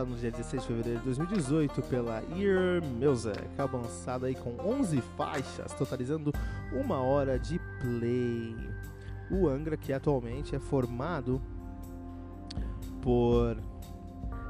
[0.00, 3.38] Lançado no dia 16 de fevereiro de 2018 pela Ear Music,
[3.72, 6.32] lançado aí com 11 faixas, totalizando
[6.72, 8.56] uma hora de play.
[9.30, 11.40] O Angra, que atualmente é formado
[13.02, 13.56] por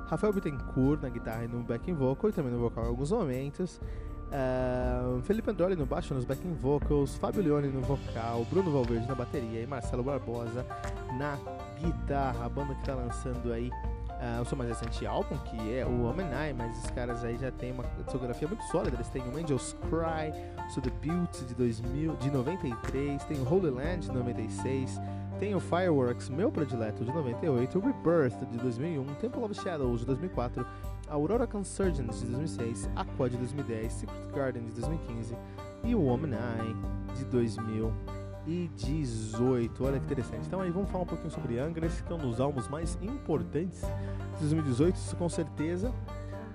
[0.07, 3.81] Rafael Bittencourt na guitarra e no backing vocal e também no vocal em alguns momentos,
[4.31, 9.14] Uh, Felipe Androli no baixo, nos backing vocals, Fábio Leone no vocal, Bruno Valverde na
[9.17, 10.64] bateria e Marcelo Barbosa
[11.19, 11.37] na
[11.81, 12.47] guitarra.
[12.47, 13.73] A banda que está lançando aí
[14.20, 17.51] uh, o seu mais recente álbum, que é o Omenai, mas os caras aí já
[17.51, 18.97] tem uma discografia muito sólida.
[18.97, 20.33] Eles têm o Angels Cry,
[20.77, 25.01] o The Beauty de, 2000, de 93, tem o Holy Land de 96,
[25.39, 30.07] tem o Fireworks, meu predileto, de 98, o Rebirth de 2001, Temple of Shadows de
[30.07, 30.67] 2004
[31.09, 35.36] Aurora Consurgence de 2006, Aqua de 2010, Secret Garden de 2015
[35.83, 36.77] e o Woman Eye
[37.17, 37.25] de
[38.45, 39.84] 2018.
[39.84, 40.46] Olha que interessante.
[40.46, 42.98] Então aí vamos falar um pouquinho sobre Angra, esse que é um dos álbuns mais
[43.02, 45.92] importantes de 2018, isso com certeza.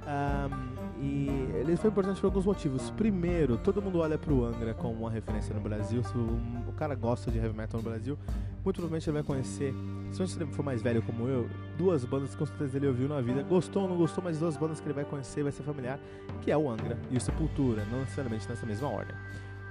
[0.05, 2.89] Um, e ele foi importante por alguns motivos.
[2.91, 6.03] Primeiro, todo mundo olha pro Angra como uma referência no Brasil.
[6.03, 8.17] Se o, o cara gosta de heavy metal no Brasil,
[8.63, 9.73] muito provavelmente ele vai conhecer,
[10.11, 13.19] se ele for mais velho como eu, duas bandas que com certeza ele ouviu na
[13.19, 13.43] vida.
[13.43, 15.99] Gostou ou não gostou, mas duas bandas que ele vai conhecer, vai ser familiar,
[16.41, 19.15] que é o Angra e o Sepultura, não necessariamente nessa mesma ordem.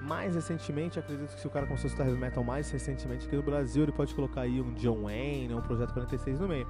[0.07, 3.37] Mais recentemente, acredito que se o cara começou a escutar heavy metal mais recentemente aqui
[3.37, 6.67] no Brasil, ele pode colocar aí um John Wayne, um Projeto 46 no meio.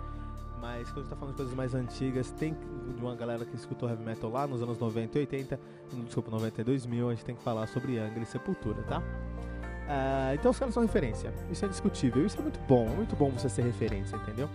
[0.61, 3.55] Mas quando a gente tá falando de coisas mais antigas, tem de uma galera que
[3.55, 5.61] escutou heavy metal lá nos anos 90 e 80,
[6.05, 9.01] desculpa, 92 mil, a gente tem que falar sobre Angra e Sepultura, tá?
[9.01, 13.15] Uh, então os caras são referência, isso é indiscutível, isso é muito bom, é muito
[13.15, 14.49] bom você ser referência, entendeu?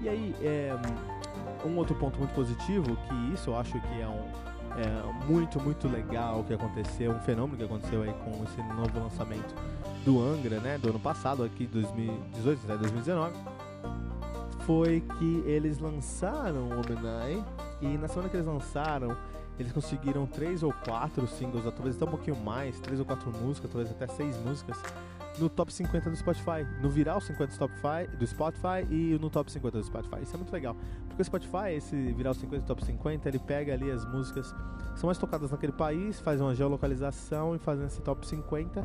[0.00, 0.74] E aí, é,
[1.66, 4.30] um outro ponto muito positivo, que isso eu acho que é um
[4.76, 9.54] é, muito, muito legal que aconteceu, um fenômeno que aconteceu aí com esse novo lançamento
[10.04, 13.34] do Angra, né, do ano passado, aqui 2018, 2019,
[14.64, 17.44] foi que eles lançaram o Omenai
[17.80, 19.16] e na semana que eles lançaram,
[19.58, 23.70] eles conseguiram três ou quatro singles, talvez até um pouquinho mais, três ou quatro músicas,
[23.70, 24.80] talvez até seis músicas,
[25.40, 29.50] no top 50 do Spotify, no viral 50 do Spotify, do Spotify e no top
[29.50, 30.22] 50 do Spotify.
[30.22, 30.76] Isso é muito legal,
[31.08, 34.52] porque o Spotify, esse viral 50 do top 50, ele pega ali as músicas
[34.92, 38.84] que são mais tocadas naquele país, faz uma geolocalização e faz esse top 50,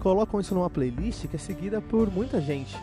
[0.00, 2.76] colocam isso numa playlist que é seguida por muita gente.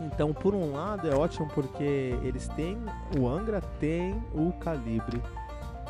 [0.00, 2.78] Então, por um lado, é ótimo porque eles têm,
[3.18, 5.20] o Angra tem o calibre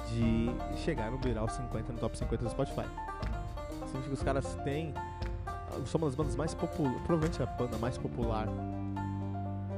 [0.08, 2.86] de chegar no viral 50, no top 50 do Spotify.
[3.86, 4.94] Significa que os caras têm,
[5.86, 8.48] são uma das bandas mais populares, provavelmente a banda mais popular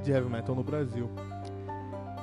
[0.02, 1.10] de heavy metal no Brasil.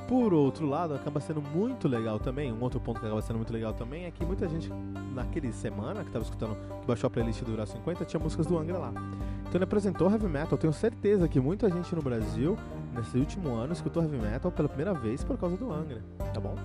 [0.07, 2.51] Por outro lado, acaba sendo muito legal também.
[2.51, 4.71] Um outro ponto que acaba sendo muito legal também é que muita gente,
[5.13, 8.57] naquele semana que estava escutando, que baixou a playlist do Viral 50, tinha músicas do
[8.57, 8.93] Angra lá.
[9.41, 10.57] Então ele apresentou heavy metal.
[10.57, 12.57] Tenho certeza que muita gente no Brasil,
[12.97, 16.01] nesse último ano, escutou heavy metal pela primeira vez por causa do Angra,
[16.33, 16.55] tá bom?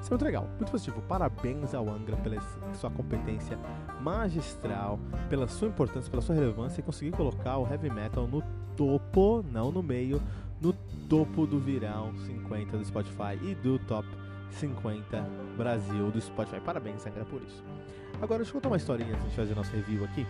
[0.00, 1.02] Isso é muito legal, muito positivo.
[1.02, 2.40] Parabéns ao Angra pela
[2.74, 3.58] sua competência
[4.00, 4.98] magistral,
[5.28, 8.42] pela sua importância, pela sua relevância e conseguir colocar o heavy metal no
[8.76, 10.22] topo, não no meio,
[10.60, 10.72] no
[11.08, 14.08] topo do viral 50 do Spotify e do top
[14.52, 15.22] 50
[15.56, 16.60] Brasil do Spotify.
[16.60, 17.62] Parabéns, Angra, por isso.
[18.22, 20.26] Agora, deixa eu contar uma historinha antes de fazer nosso review aqui.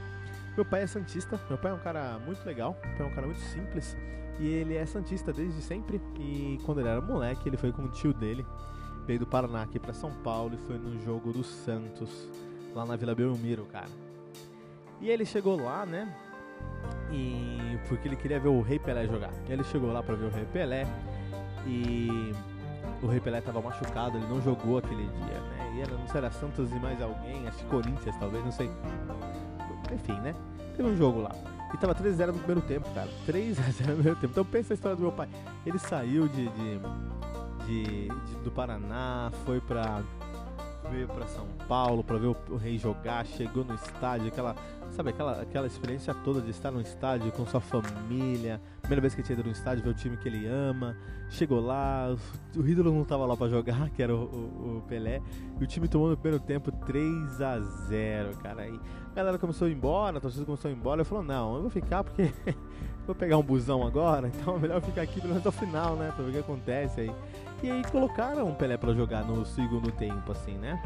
[0.56, 3.14] Meu pai é santista, meu pai é um cara muito legal, meu pai é um
[3.14, 3.96] cara muito simples
[4.38, 6.00] e ele é santista desde sempre.
[6.18, 8.44] E quando ele era moleque, ele foi com o tio dele,
[9.06, 12.28] veio do Paraná aqui para São Paulo e foi no jogo do Santos,
[12.74, 13.90] lá na Vila Belmiro, cara.
[15.00, 16.14] E ele chegou lá, né?
[17.10, 19.32] E porque ele queria ver o Rei Pelé jogar.
[19.48, 20.86] Ele chegou lá para ver o Rei Pelé
[21.66, 22.32] e
[23.02, 25.72] o Rei Pelé tava machucado, ele não jogou aquele dia, né?
[25.74, 28.70] E era, não sei, era Santos e mais alguém, acho que Corinthians talvez, não sei.
[29.92, 30.34] Enfim, né?
[30.76, 31.30] Teve um jogo lá.
[31.72, 33.08] E tava 3x0 no primeiro tempo, cara.
[33.26, 34.32] 3x0 no primeiro tempo.
[34.32, 35.28] Então pensa a história do meu pai.
[35.64, 36.80] Ele saiu de, de,
[37.66, 40.02] de, de do Paraná, foi pra.
[40.90, 44.54] Veio pra São Paulo pra ver o, o rei jogar, chegou no estádio, aquela
[44.92, 49.22] Sabe, aquela, aquela experiência toda de estar no estádio com sua família, primeira vez que
[49.22, 50.96] tinha ido no estádio, ver o time que ele ama.
[51.28, 52.14] Chegou lá,
[52.56, 55.22] o ídolo não tava lá para jogar, que era o, o, o, Pelé,
[55.60, 58.62] e o time tomou no primeiro tempo 3 a 0 cara.
[58.62, 58.80] Aí
[59.12, 61.02] a galera começou a ir embora, a torcida começou a ir embora.
[61.02, 62.22] Eu falou: Não, eu vou ficar porque
[63.06, 65.96] vou pegar um busão agora, então é melhor ficar aqui pelo menos até o final,
[65.96, 66.12] né?
[66.14, 67.14] Pra ver o que acontece aí.
[67.62, 70.80] E aí colocaram o Pelé para jogar no segundo tempo, assim, né?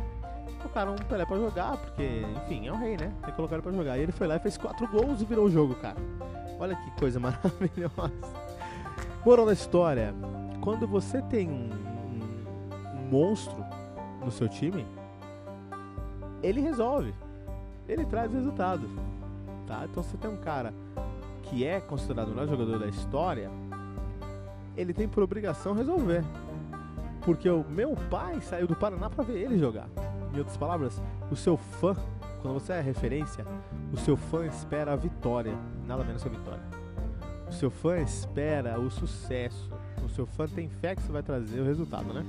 [0.65, 3.13] colocaram o Pelé pra jogar, porque, enfim, é o rei, né?
[3.21, 3.99] Tem que colocar ele pra jogar.
[3.99, 5.97] E ele foi lá e fez quatro gols e virou o jogo, cara.
[6.59, 8.13] Olha que coisa maravilhosa.
[9.25, 10.15] Moral da história:
[10.61, 13.65] quando você tem um, um, um monstro
[14.25, 14.87] no seu time,
[16.43, 17.15] ele resolve.
[17.87, 18.89] Ele traz resultado.
[19.67, 19.83] Tá?
[19.85, 20.73] Então você tem um cara
[21.49, 23.51] que é considerado o melhor jogador da história,
[24.77, 26.25] ele tem por obrigação resolver.
[27.25, 29.89] Porque o meu pai saiu do Paraná para ver ele jogar.
[30.35, 31.01] Em outras palavras,
[31.31, 31.97] o seu fã,
[32.43, 33.47] quando você é referência,
[33.93, 35.55] o seu fã espera a vitória,
[35.87, 36.63] nada menos que a vitória.
[37.49, 39.71] O seu fã espera o sucesso.
[40.05, 42.25] O seu fã tem fé que você vai trazer o resultado, né?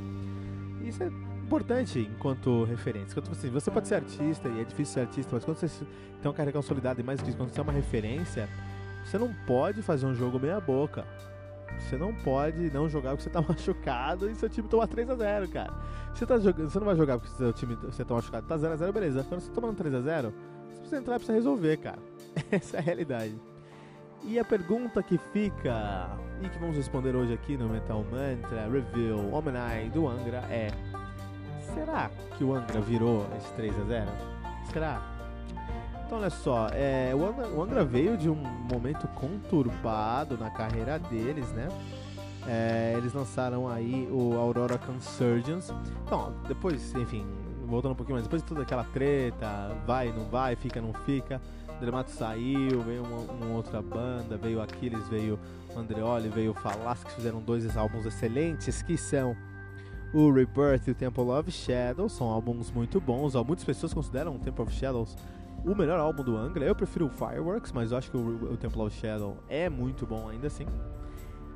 [0.83, 3.12] Isso é importante enquanto referência.
[3.12, 6.29] Enquanto você, você pode ser artista e é difícil ser artista, mas quando você tem
[6.29, 8.47] uma carreira consolidada e mais difícil, quando você é uma referência,
[9.05, 11.05] você não pode fazer um jogo meia boca.
[11.79, 15.73] Você não pode não jogar porque você tá machucado e seu time toma 3x0, cara.
[16.13, 18.91] Você, tá jogando, você não vai jogar porque seu time você tá machucado, tá 0x0,
[18.91, 19.23] beleza.
[19.23, 20.33] Quando você tá tomando 3x0,
[20.67, 21.99] você precisa entrar precisa resolver, cara.
[22.51, 23.39] Essa é a realidade.
[24.23, 26.09] E a pergunta que fica,
[26.41, 30.69] e que vamos responder hoje aqui no Metal Mantra Review Omenai do Angra é:
[31.75, 34.07] Será que o Angra virou esse 3x0?
[34.71, 35.04] Será?
[36.05, 40.99] Então, olha só, é, o, Angra, o, Angra, veio de um momento conturbado na carreira
[40.99, 41.67] deles, né?
[42.47, 45.73] É, eles lançaram aí o Aurora Consurgence.
[46.05, 47.25] Então, depois, enfim,
[47.65, 51.41] voltando um pouquinho mais, depois de toda aquela treta, vai, não vai, fica, não fica,
[51.79, 55.39] Dramato saiu, veio uma, uma, outra banda, veio Aquiles, veio
[55.75, 59.35] Andreoli, veio Falas, que fizeram dois álbuns excelentes, que são
[60.13, 64.39] o Rebirth e o Temple of Shadows, são álbuns muito bons, muitas pessoas consideram o
[64.39, 65.17] Temple of Shadows
[65.65, 66.63] o melhor álbum do Angra.
[66.63, 70.06] Eu prefiro o Fireworks, mas eu acho que o, o Temple of Shadow é muito
[70.06, 70.65] bom ainda assim.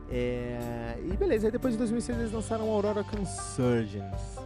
[0.09, 0.97] É...
[1.05, 4.39] E beleza, aí depois de 2006 eles lançaram Aurora Consurgence.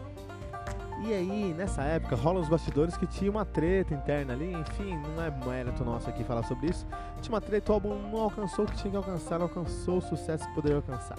[1.05, 5.23] E aí, nessa época, rolam os bastidores que tinha uma treta interna ali, enfim, não
[5.23, 6.85] é mérito nosso aqui falar sobre isso.
[7.21, 10.01] Tinha uma treta, o álbum não alcançou o que tinha que alcançar, não alcançou o
[10.01, 11.17] sucesso que poderia alcançar.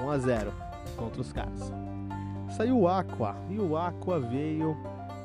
[0.00, 0.52] 1 a 0
[0.96, 1.70] contra os caras.
[2.56, 4.74] Saiu o Aqua, e o Aqua veio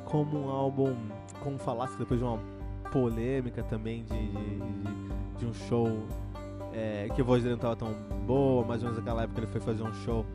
[0.07, 0.95] como um álbum
[1.41, 2.39] como falasse depois de uma
[2.91, 4.59] polêmica também de, de,
[5.37, 6.07] de, um show
[6.73, 7.93] é, que a voz dele não estava tão
[8.25, 10.25] boa, mais ou menos naquela época ele foi fazer um show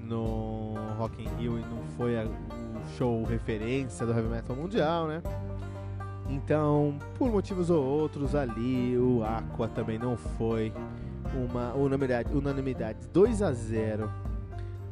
[0.00, 5.06] no Rock in Rio e não foi a, o show referência do heavy metal mundial,
[5.06, 5.22] né?
[6.28, 10.72] Então, por motivos ou outros ali, o Aqua também não foi
[11.34, 14.10] uma unanimidade, unanimidade 2 a 0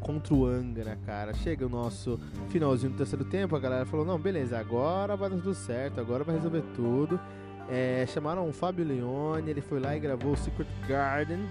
[0.01, 1.33] contra o Angra, cara.
[1.35, 5.37] Chega o nosso finalzinho do terceiro tempo, a galera falou: não, beleza, agora vai dar
[5.37, 7.21] tudo certo, agora vai resolver tudo.
[7.69, 11.47] É, chamaram o Fábio Leone, ele foi lá e gravou o Secret Garden.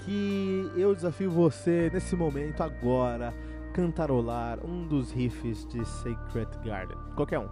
[0.00, 3.34] Que eu desafio você nesse momento, agora,
[3.72, 6.96] cantarolar um dos riffs de Secret Garden.
[7.16, 7.48] Qualquer um.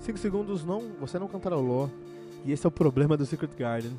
[0.00, 1.90] 5 segundos não, você não cantarolou.
[2.44, 3.92] E esse é o problema do Secret Garden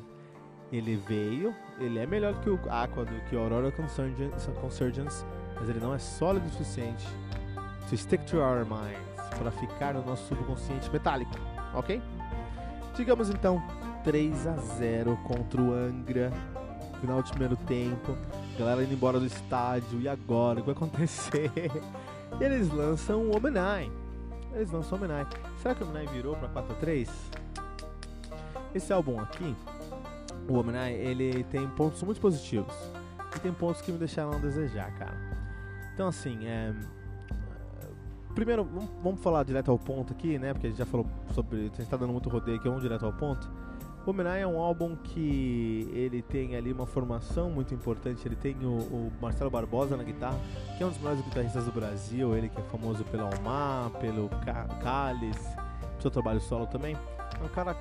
[0.72, 5.24] ele veio, ele é melhor que o Aqua, do que o Aurora Consurgence,
[5.58, 7.06] mas ele não é sólido o suficiente
[7.88, 9.00] to stick to our minds,
[9.38, 11.32] para ficar no nosso subconsciente metálico,
[11.74, 12.02] ok?
[12.94, 13.62] Digamos então
[14.04, 16.30] 3 a 0 contra o Angra,
[17.00, 18.14] final do primeiro tempo,
[18.58, 20.60] galera indo embora do estádio, e agora?
[20.60, 21.50] O que vai acontecer?
[22.38, 23.90] E eles lançam o Omenai.
[24.52, 25.26] Eles lançam o Omenai.
[25.62, 27.10] Será que o Omenai virou para 4 a 3?
[28.74, 29.56] Esse álbum aqui
[30.48, 32.74] o Omni, ele tem pontos muito positivos.
[33.36, 35.16] E tem pontos que me deixaram a desejar, cara.
[35.92, 36.72] Então, assim, é,
[38.34, 38.64] primeiro,
[39.02, 40.52] vamos, falar direto ao ponto aqui, né?
[40.52, 41.58] Porque a gente já falou sobre.
[41.58, 43.50] A gente tá dando muito rodeio aqui, vamos direto ao ponto.
[44.06, 48.26] O Minai é um álbum que ele tem ali uma formação muito importante.
[48.26, 50.38] Ele tem o, o, Marcelo Barbosa na guitarra,
[50.76, 52.34] que é um dos melhores guitarristas do Brasil.
[52.34, 54.30] Ele que é famoso pelo Almar, pelo
[54.82, 55.54] Cálice,
[56.00, 56.96] seu trabalho solo também.
[57.38, 57.74] É um cara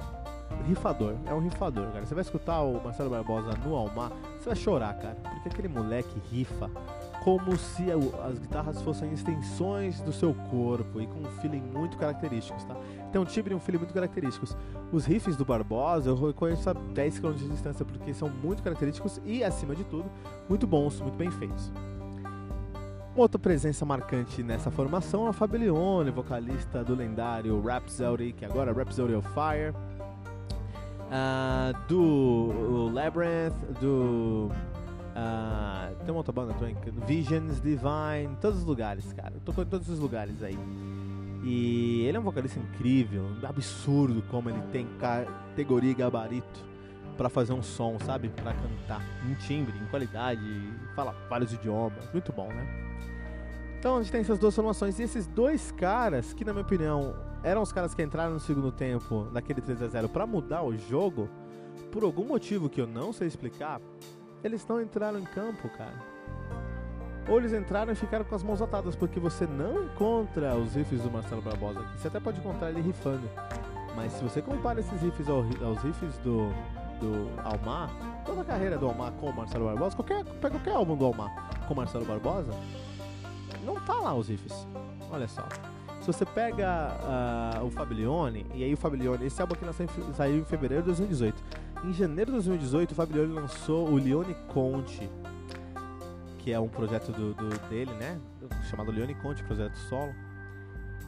[0.67, 2.05] rifador, é um rifador, cara.
[2.05, 6.21] Você vai escutar o Marcelo Barbosa no Almar, você vai chorar, cara, porque aquele moleque
[6.31, 6.69] rifa
[7.23, 12.63] como se as guitarras fossem extensões do seu corpo e com um feeling muito característicos,
[12.63, 12.73] tá?
[13.11, 14.55] Tem um timbre e um feeling muito característicos.
[14.93, 19.19] Os riffs do Barbosa eu reconheço a 10 km de distância porque são muito característicos
[19.25, 20.09] e, acima de tudo,
[20.47, 21.69] muito bons, muito bem feitos.
[23.13, 28.71] Uma outra presença marcante nessa formação é a Fabelione, vocalista do lendário Rhapsody, que agora
[28.71, 29.73] é Rhapsody of Fire,
[31.07, 34.51] uh, do Labyrinth, do.
[35.15, 36.75] Uh, tem uma outra banda também,
[37.07, 39.33] Visions, Divine, todos os lugares, cara.
[39.33, 40.57] Eu tô em todos os lugares aí.
[41.43, 46.65] E ele é um vocalista incrível, absurdo como ele tem categoria e gabarito
[47.17, 48.29] para fazer um som, sabe?
[48.29, 50.41] Para cantar, em timbre, em qualidade,
[50.95, 52.67] fala vários idiomas, muito bom, né?
[53.79, 57.15] Então a gente tem essas duas formações e esses dois caras que na minha opinião
[57.43, 60.75] eram os caras que entraram no segundo tempo naquele 3 a 0 para mudar o
[60.77, 61.29] jogo,
[61.91, 63.79] por algum motivo que eu não sei explicar,
[64.43, 66.17] eles não entraram em campo, cara.
[67.29, 71.01] Ou eles entraram e ficaram com as mãos atadas, porque você não encontra os riffs
[71.01, 71.99] do Marcelo Barbosa aqui.
[71.99, 73.29] Você até pode encontrar ele rifando.
[73.95, 76.49] Mas se você compara esses riffs aos riffs do,
[76.99, 77.89] do Almar,
[78.25, 81.49] toda a carreira do Almar com o Marcelo Barbosa, qualquer, pega qualquer álbum do Almar
[81.67, 82.51] com o Marcelo Barbosa,
[83.65, 84.67] não tá lá os riffs.
[85.11, 85.43] Olha só.
[86.07, 86.95] Se você pega
[87.61, 89.65] uh, o Fablione, e aí o Fablione, esse álbum aqui
[90.15, 91.43] saiu em fevereiro de 2018.
[91.83, 95.09] Em janeiro de 2018, o Fablione lançou o Leone Conte,
[96.37, 98.21] que é um projeto do, do, dele, né?
[98.69, 100.13] Chamado Leone Conte, projeto solo.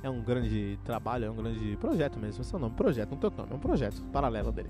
[0.03, 2.41] É um grande trabalho, é um grande projeto mesmo.
[2.41, 4.69] Esse é o nome, projeto, não tem nome, é um projeto paralelo dele.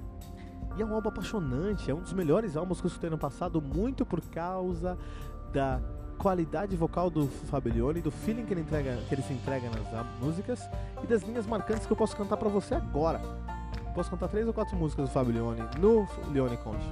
[0.77, 3.59] E é um álbum apaixonante, é um dos melhores álbuns que eu escutei no passado,
[3.59, 4.95] muito por causa
[5.51, 5.81] da
[6.19, 10.69] qualidade vocal do Fabelione, do feeling que ele, entrega, que ele se entrega nas músicas
[11.01, 13.21] e das linhas marcantes que eu posso cantar para você agora.
[13.95, 16.85] Posso cantar três ou quatro músicas do Fabelione no Leone Conte.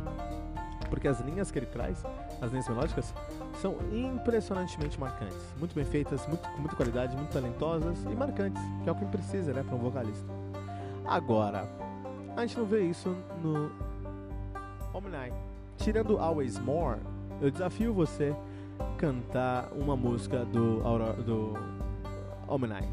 [0.89, 2.01] Porque as linhas que ele traz,
[2.41, 3.13] as linhas melódicas,
[3.62, 5.38] são impressionantemente marcantes.
[5.60, 9.05] Muito bem feitas, muito, com muita qualidade, muito talentosas e marcantes, que é o que
[9.05, 10.25] precisa, né, para um vocalista.
[11.05, 11.67] Agora,
[12.36, 13.69] a gente não vê isso no
[14.93, 15.34] Omni.
[15.77, 17.00] Tirando Always More,
[17.41, 18.34] eu desafio você
[18.98, 20.81] cantar uma música do,
[21.24, 21.53] do
[22.48, 22.88] Omni.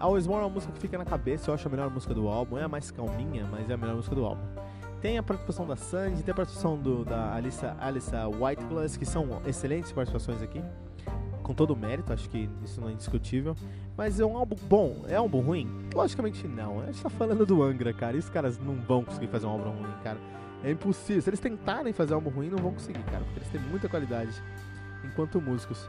[0.00, 2.28] Always More é uma música que fica na cabeça, eu acho a melhor música do
[2.28, 2.58] álbum.
[2.58, 4.42] É a mais calminha, mas é a melhor música do álbum.
[5.00, 8.26] Tem a participação da Sandy, tem a participação do, da Alissa, Alissa
[8.98, 10.62] que são excelentes participações aqui.
[11.42, 13.54] Com todo o mérito, acho que isso não é indiscutível.
[13.96, 15.04] Mas é um álbum bom.
[15.06, 15.88] É um álbum ruim?
[15.94, 16.80] Logicamente não.
[16.80, 18.16] A gente tá falando do Angra, cara.
[18.16, 20.18] E os caras não vão conseguir fazer um álbum ruim, cara.
[20.64, 21.20] É impossível.
[21.22, 23.22] Se eles tentarem fazer algo ruim, não vão conseguir, cara.
[23.24, 24.42] Porque eles têm muita qualidade
[25.04, 25.88] enquanto músicos.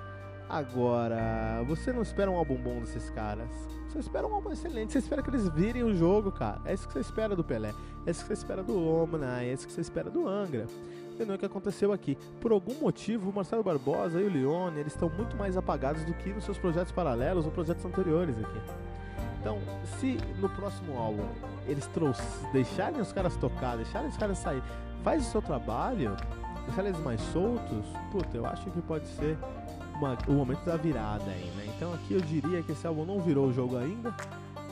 [0.50, 3.50] Agora, você não espera um álbum bom desses caras.
[3.88, 4.91] Você espera um álbum excelente.
[4.91, 6.62] Você espera que eles virem o jogo, cara.
[6.65, 7.74] É isso que você espera do Pelé.
[8.05, 9.41] É isso que você espera do Omna.
[9.41, 10.65] É isso que você espera do Angra.
[11.17, 12.17] E não é o que aconteceu aqui.
[12.41, 16.13] Por algum motivo, o Marcelo Barbosa e o Leone, eles estão muito mais apagados do
[16.13, 18.60] que nos seus projetos paralelos ou projetos anteriores aqui.
[19.45, 19.59] Então,
[19.99, 21.23] se no próximo álbum
[21.67, 21.87] eles
[22.51, 24.63] deixarem os caras tocar, deixarem os caras sair,
[25.03, 26.17] faz o seu trabalho,
[26.65, 29.37] deixar eles mais soltos, puta, eu acho que pode ser
[29.97, 31.71] uma, o momento da virada aí, né?
[31.77, 34.15] Então aqui eu diria que esse álbum não virou o jogo ainda,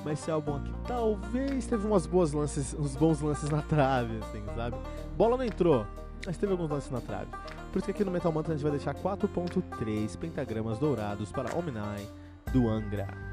[0.03, 4.43] mas esse álbum aqui talvez teve umas boas lances, uns bons lances na trave, assim,
[4.55, 4.75] sabe?
[5.15, 5.85] Bola não entrou,
[6.25, 7.29] mas teve alguns lances na trave.
[7.71, 11.55] Por isso que aqui no Metal Mantra a gente vai deixar 4.3 pentagramas dourados para
[11.55, 12.07] Omni
[12.51, 13.32] do Angra.